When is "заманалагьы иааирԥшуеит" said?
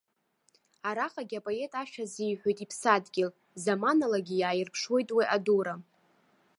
3.63-5.09